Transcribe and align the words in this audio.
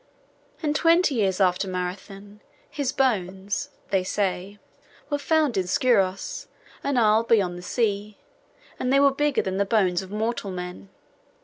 And 0.63 0.75
twenty 0.75 1.13
years 1.13 1.39
after 1.39 1.67
Marathon 1.67 2.41
his 2.71 2.91
bones 2.91 3.69
(they 3.91 4.03
say) 4.03 4.57
were 5.11 5.19
found 5.19 5.57
in 5.57 5.67
Scuros, 5.67 6.47
an 6.83 6.97
isle 6.97 7.21
beyond 7.21 7.55
the 7.55 7.61
sea; 7.61 8.17
and 8.79 8.91
they 8.91 8.99
were 8.99 9.11
bigger 9.13 9.43
than 9.43 9.57
the 9.57 9.63
bones 9.63 10.01
of 10.01 10.09
mortal 10.09 10.49
man. 10.49 10.89